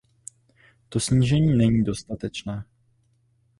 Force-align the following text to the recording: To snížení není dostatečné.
To 0.89 0.99
snížení 0.99 1.57
není 1.57 1.83
dostatečné. 1.83 2.63